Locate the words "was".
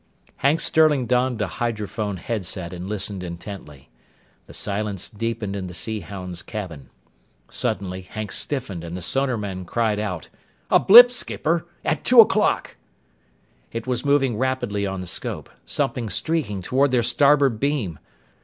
13.85-14.03